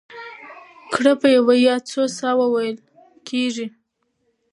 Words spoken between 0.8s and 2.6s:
ګړه په یوه یا څو ساه وو